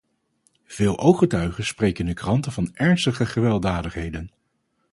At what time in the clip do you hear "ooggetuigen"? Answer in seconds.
0.99-1.65